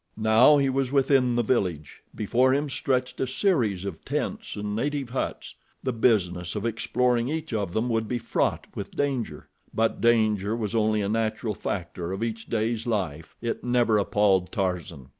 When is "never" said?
13.63-13.99